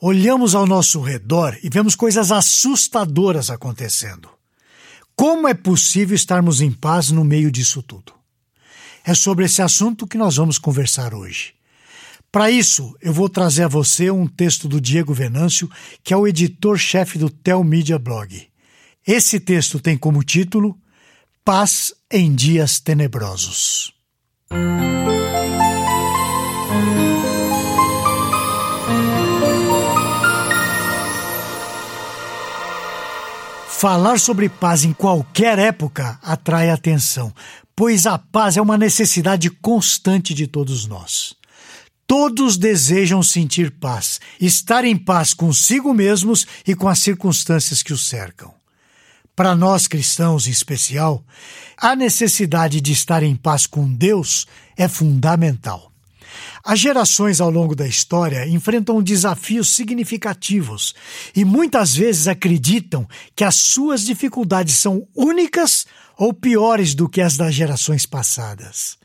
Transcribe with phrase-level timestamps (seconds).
[0.00, 4.28] olhamos ao nosso redor e vemos coisas assustadoras acontecendo.
[5.14, 8.12] Como é possível estarmos em paz no meio disso tudo?
[9.04, 11.54] É sobre esse assunto que nós vamos conversar hoje.
[12.30, 15.68] Para isso, eu vou trazer a você um texto do Diego Venâncio,
[16.04, 18.46] que é o editor-chefe do Tel Media Blog.
[19.06, 20.78] Esse texto tem como título
[21.42, 23.94] Paz em Dias Tenebrosos.
[33.78, 37.32] Falar sobre paz em qualquer época atrai atenção,
[37.76, 41.32] pois a paz é uma necessidade constante de todos nós.
[42.04, 48.08] Todos desejam sentir paz, estar em paz consigo mesmos e com as circunstâncias que os
[48.08, 48.52] cercam.
[49.36, 51.24] Para nós cristãos em especial,
[51.76, 55.92] a necessidade de estar em paz com Deus é fundamental.
[56.68, 60.94] As gerações ao longo da história enfrentam desafios significativos
[61.34, 67.38] e muitas vezes acreditam que as suas dificuldades são únicas ou piores do que as
[67.38, 68.98] das gerações passadas.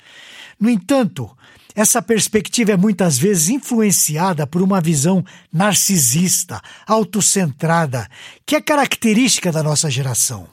[0.59, 1.31] No entanto,
[1.73, 8.09] essa perspectiva é muitas vezes influenciada por uma visão narcisista, autocentrada,
[8.45, 10.49] que é característica da nossa geração.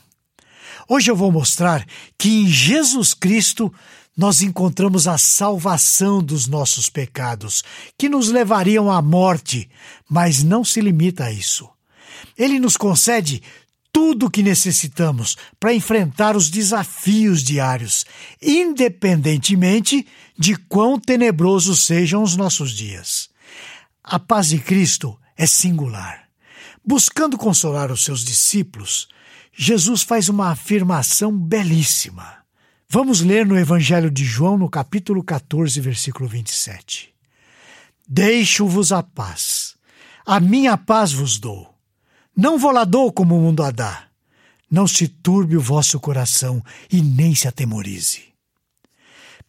[0.89, 1.87] Hoje eu vou mostrar
[2.19, 3.73] que em Jesus Cristo
[4.17, 7.63] nós encontramos a salvação dos nossos pecados,
[7.97, 9.71] que nos levariam à morte,
[10.09, 11.69] mas não se limita a isso.
[12.37, 13.43] Ele nos concede
[13.93, 18.05] tudo o que necessitamos para enfrentar os desafios diários,
[18.41, 20.07] independentemente
[20.39, 23.29] de quão tenebrosos sejam os nossos dias.
[24.05, 26.29] A paz de Cristo é singular.
[26.85, 29.09] Buscando consolar os seus discípulos,
[29.53, 32.39] Jesus faz uma afirmação belíssima.
[32.89, 37.13] Vamos ler no Evangelho de João, no capítulo 14, versículo 27.
[38.09, 39.77] Deixo-vos a paz.
[40.27, 41.73] A minha paz vos dou.
[42.37, 44.09] Não vou lá dou como o mundo a dá.
[44.71, 48.25] Não se turbe o vosso coração e nem se atemorize.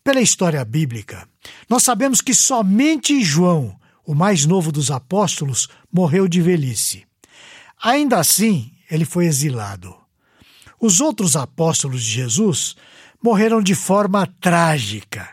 [0.04, 1.28] Pela história bíblica,
[1.70, 7.06] nós sabemos que somente João, o mais novo dos apóstolos, morreu de velhice.
[7.84, 9.96] Ainda assim, ele foi exilado.
[10.80, 12.76] Os outros apóstolos de Jesus
[13.24, 15.30] morreram de forma trágica.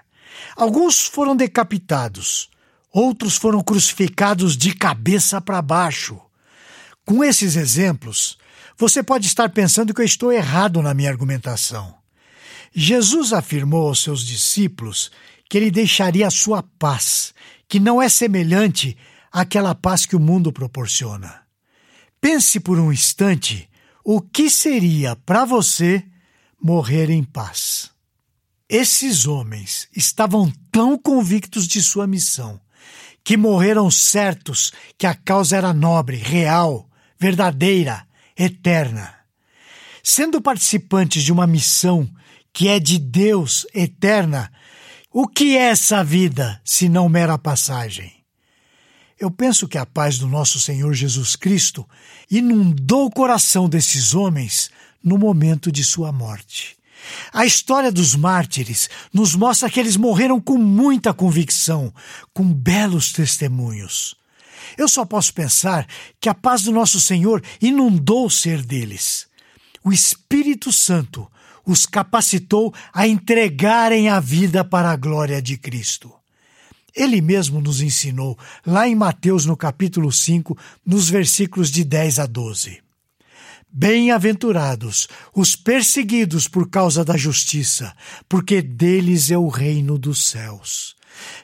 [0.56, 2.48] Alguns foram decapitados,
[2.92, 6.20] outros foram crucificados de cabeça para baixo.
[7.04, 8.38] Com esses exemplos,
[8.76, 11.96] você pode estar pensando que eu estou errado na minha argumentação.
[12.72, 15.10] Jesus afirmou aos seus discípulos
[15.48, 17.34] que ele deixaria a sua paz,
[17.66, 18.96] que não é semelhante
[19.32, 21.47] àquela paz que o mundo proporciona.
[22.20, 23.68] Pense por um instante
[24.04, 26.04] o que seria para você
[26.60, 27.90] morrer em paz.
[28.68, 32.60] Esses homens estavam tão convictos de sua missão
[33.24, 39.14] que morreram certos que a causa era nobre, real, verdadeira, eterna.
[40.02, 42.08] Sendo participantes de uma missão
[42.52, 44.50] que é de Deus eterna,
[45.12, 48.17] o que é essa vida se não mera passagem?
[49.18, 51.88] Eu penso que a paz do nosso Senhor Jesus Cristo
[52.30, 54.70] inundou o coração desses homens
[55.02, 56.76] no momento de sua morte.
[57.32, 61.92] A história dos mártires nos mostra que eles morreram com muita convicção,
[62.32, 64.16] com belos testemunhos.
[64.76, 65.86] Eu só posso pensar
[66.20, 69.26] que a paz do nosso Senhor inundou o ser deles.
[69.82, 71.30] O Espírito Santo
[71.66, 76.12] os capacitou a entregarem a vida para a glória de Cristo.
[76.94, 82.26] Ele mesmo nos ensinou, lá em Mateus, no capítulo 5, nos versículos de 10 a
[82.26, 82.80] 12.
[83.70, 87.94] Bem-aventurados os perseguidos por causa da justiça,
[88.26, 90.96] porque deles é o reino dos céus.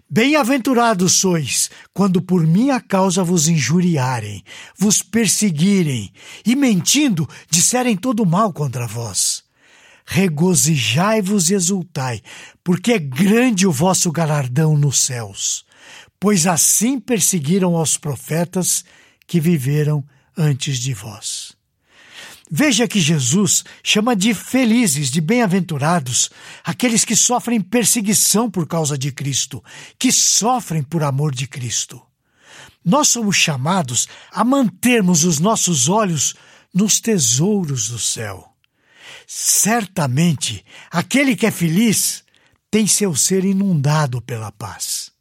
[0.08, 4.42] Bem-aventurados sois quando por minha causa vos injuriarem,
[4.78, 6.12] vos perseguirem
[6.46, 9.43] e, mentindo, disserem todo mal contra vós.
[10.04, 12.22] Regozijai-vos e exultai,
[12.62, 15.64] porque é grande o vosso galardão nos céus,
[16.20, 18.84] pois assim perseguiram aos profetas
[19.26, 20.04] que viveram
[20.36, 21.56] antes de vós.
[22.50, 26.30] Veja que Jesus chama de felizes, de bem-aventurados,
[26.62, 29.64] aqueles que sofrem perseguição por causa de Cristo,
[29.98, 32.00] que sofrem por amor de Cristo.
[32.84, 36.34] Nós somos chamados a mantermos os nossos olhos
[36.72, 38.53] nos tesouros do céu.
[39.26, 42.24] Certamente, aquele que é feliz
[42.70, 45.12] tem seu ser inundado pela paz.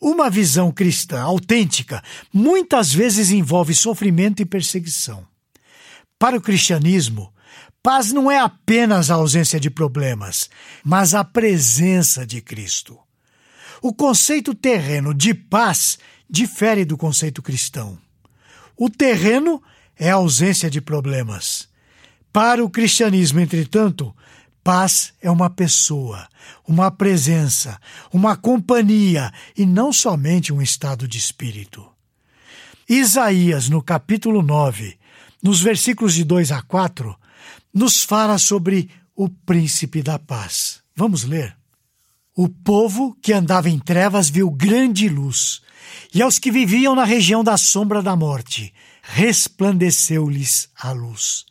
[0.00, 2.02] Uma visão cristã autêntica
[2.32, 5.24] muitas vezes envolve sofrimento e perseguição.
[6.18, 7.32] Para o cristianismo,
[7.82, 10.50] paz não é apenas a ausência de problemas,
[10.82, 12.98] mas a presença de Cristo.
[13.80, 15.98] O conceito terreno de paz
[16.28, 17.98] difere do conceito cristão.
[18.76, 19.62] O terreno
[19.96, 21.68] é a ausência de problemas.
[22.32, 24.16] Para o cristianismo, entretanto,
[24.64, 26.26] paz é uma pessoa,
[26.66, 27.78] uma presença,
[28.10, 31.86] uma companhia e não somente um estado de espírito.
[32.88, 34.98] Isaías, no capítulo 9,
[35.42, 37.14] nos versículos de 2 a 4,
[37.72, 40.80] nos fala sobre o príncipe da paz.
[40.96, 41.54] Vamos ler.
[42.34, 45.60] O povo que andava em trevas viu grande luz,
[46.14, 51.44] e aos que viviam na região da sombra da morte, resplandeceu-lhes a luz.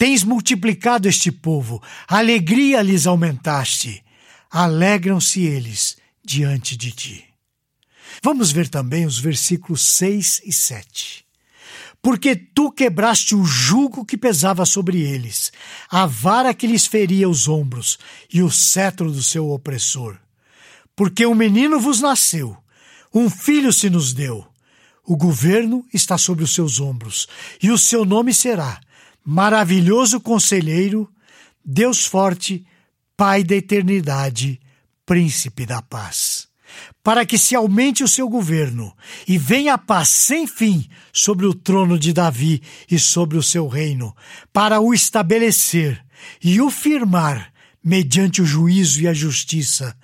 [0.00, 4.02] Tens multiplicado este povo, alegria lhes aumentaste.
[4.50, 7.24] Alegram-se eles diante de ti.
[8.22, 11.26] Vamos ver também os versículos 6 e 7.
[12.00, 15.52] Porque tu quebraste o jugo que pesava sobre eles,
[15.90, 17.98] a vara que lhes feria os ombros
[18.32, 20.16] e o cetro do seu opressor.
[20.96, 22.56] Porque um menino vos nasceu,
[23.12, 24.48] um filho se nos deu.
[25.04, 27.28] O governo está sobre os seus ombros,
[27.62, 28.80] e o seu nome será
[29.32, 31.08] Maravilhoso Conselheiro,
[31.64, 32.66] Deus Forte,
[33.16, 34.60] Pai da Eternidade,
[35.06, 36.48] Príncipe da Paz
[37.02, 38.96] para que se aumente o seu governo
[39.26, 43.66] e venha a paz sem fim sobre o trono de Davi e sobre o seu
[43.66, 44.14] reino,
[44.52, 46.04] para o estabelecer
[46.42, 49.96] e o firmar mediante o juízo e a justiça,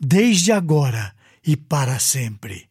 [0.00, 1.14] desde agora
[1.46, 2.68] e para sempre.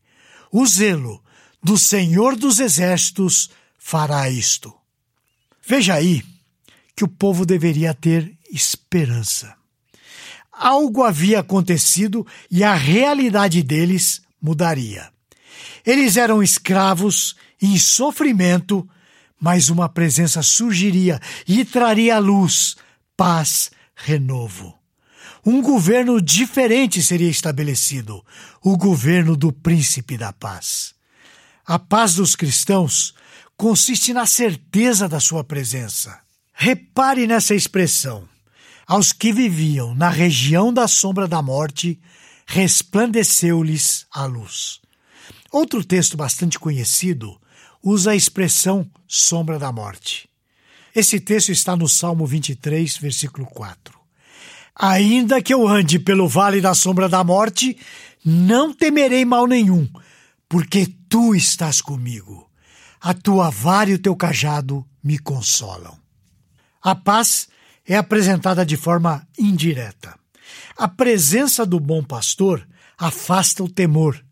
[0.51, 1.23] O zelo
[1.61, 4.82] do Senhor dos Exércitos fará isto.
[5.65, 6.23] Veja aí
[6.95, 9.55] que o povo deveria ter esperança
[10.53, 15.11] algo havia acontecido e a realidade deles mudaria.
[15.85, 18.87] Eles eram escravos em sofrimento,
[19.39, 22.75] mas uma presença surgiria e traria luz,
[23.17, 24.77] paz, renovo.
[25.45, 28.23] Um governo diferente seria estabelecido,
[28.61, 30.93] o governo do príncipe da paz.
[31.65, 33.13] A paz dos cristãos
[33.63, 36.19] consiste na certeza da sua presença.
[36.53, 38.27] Repare nessa expressão
[38.85, 41.97] aos que viviam na região da sombra da morte,
[42.45, 44.81] resplandeceu-lhes a luz.
[45.49, 47.39] Outro texto bastante conhecido
[47.81, 50.27] usa a expressão sombra da morte.
[50.93, 53.97] Esse texto está no Salmo 23, versículo 4.
[54.75, 57.77] Ainda que eu ande pelo vale da sombra da morte,
[58.25, 59.87] não temerei mal nenhum,
[60.49, 62.51] porque tu estás comigo.
[63.05, 65.99] A tua vara e o teu cajado me consolam.
[66.81, 67.49] A paz
[67.85, 70.17] é apresentada de forma indireta.
[70.77, 72.65] A presença do bom pastor
[72.97, 74.23] afasta o temor.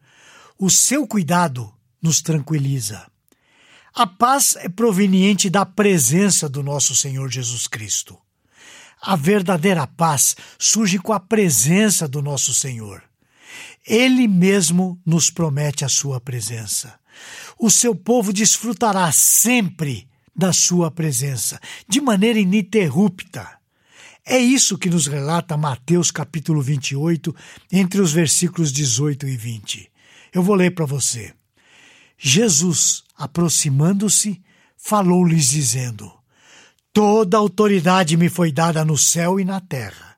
[0.57, 1.69] O seu cuidado
[2.01, 3.05] nos tranquiliza.
[3.93, 8.17] A paz é proveniente da presença do nosso Senhor Jesus Cristo.
[9.01, 13.03] A verdadeira paz surge com a presença do nosso Senhor.
[13.85, 17.01] Ele mesmo nos promete a sua presença.
[17.61, 23.47] O seu povo desfrutará sempre da sua presença, de maneira ininterrupta.
[24.25, 27.35] É isso que nos relata Mateus capítulo 28,
[27.71, 29.91] entre os versículos 18 e 20.
[30.33, 31.35] Eu vou ler para você.
[32.17, 34.41] Jesus, aproximando-se,
[34.75, 36.11] falou-lhes dizendo:
[36.91, 40.17] Toda autoridade me foi dada no céu e na terra.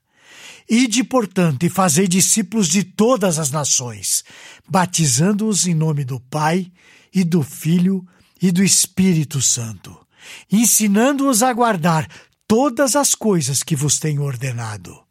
[0.69, 4.23] Ide, portanto, e fazei discípulos de todas as nações,
[4.65, 6.71] batizando-os em nome do Pai
[7.13, 8.05] e do Filho
[8.41, 10.03] e do Espírito Santo
[10.51, 12.07] ensinando-os a guardar
[12.47, 15.01] todas as coisas que vos tenho ordenado.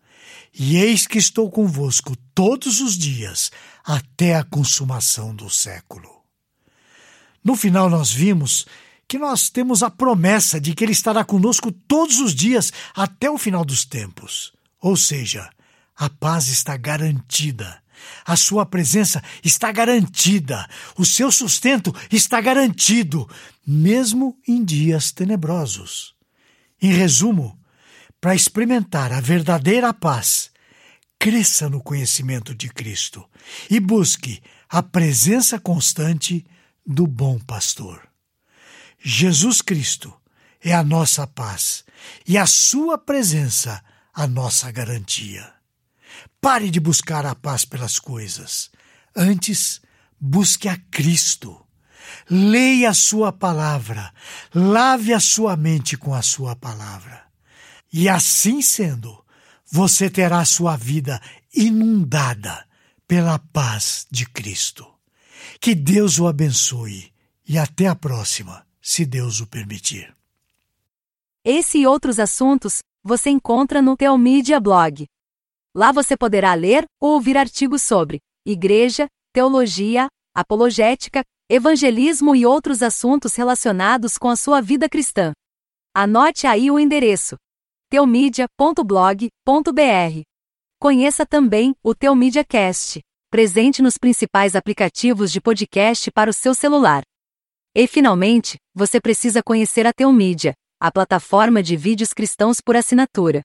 [0.54, 3.50] E eis que estou convosco todos os dias,
[3.84, 6.08] até a consumação do século.
[7.42, 8.66] No final, nós vimos
[9.08, 13.38] que nós temos a promessa de que Ele estará conosco todos os dias até o
[13.38, 14.52] final dos tempos.
[14.80, 15.50] Ou seja,
[15.96, 17.81] a paz está garantida
[18.24, 23.28] a sua presença está garantida, o seu sustento está garantido,
[23.66, 26.14] mesmo em dias tenebrosos.
[26.80, 27.58] Em resumo,
[28.20, 30.50] para experimentar a verdadeira paz,
[31.18, 33.24] cresça no conhecimento de Cristo
[33.70, 36.44] e busque a presença constante
[36.86, 38.08] do bom pastor.
[38.98, 40.12] Jesus Cristo
[40.60, 41.84] é a nossa paz
[42.26, 43.82] e a sua presença
[44.14, 45.61] a nossa garantia.
[46.40, 48.70] Pare de buscar a paz pelas coisas.
[49.14, 49.80] Antes,
[50.20, 51.60] busque a Cristo.
[52.28, 54.12] Leia a sua palavra.
[54.54, 57.22] Lave a sua mente com a sua palavra.
[57.92, 59.22] E assim sendo,
[59.70, 61.20] você terá a sua vida
[61.54, 62.66] inundada
[63.06, 64.86] pela paz de Cristo.
[65.60, 67.12] Que Deus o abençoe
[67.46, 70.14] e até a próxima, se Deus o permitir.
[71.44, 75.06] Esse e outros assuntos você encontra no Teomídia Blog.
[75.74, 83.34] Lá você poderá ler ou ouvir artigos sobre igreja, teologia, apologética, evangelismo e outros assuntos
[83.34, 85.32] relacionados com a sua vida cristã.
[85.94, 87.36] Anote aí o endereço:
[87.90, 90.22] teomídia.blog.br.
[90.78, 93.00] Conheça também o Teomídia Cast,
[93.30, 97.02] presente nos principais aplicativos de podcast para o seu celular.
[97.74, 103.40] E finalmente, você precisa conhecer a Teomídia, a plataforma de vídeos cristãos por assinatura.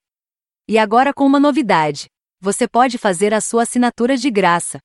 [0.67, 2.07] E agora com uma novidade:
[2.39, 4.79] você pode fazer a sua assinatura de graça.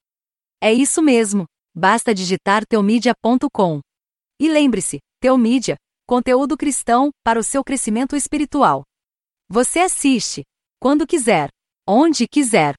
[0.60, 1.44] É isso mesmo,
[1.74, 3.80] basta digitar teomídia.com.
[4.40, 8.82] E lembre-se, Teomídia, conteúdo cristão para o seu crescimento espiritual.
[9.48, 10.42] Você assiste,
[10.80, 11.48] quando quiser,
[11.86, 12.74] onde quiser